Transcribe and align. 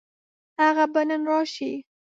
هغه 0.61 0.85
به 0.93 1.01
نن 1.09 1.21
راشي. 1.29 1.71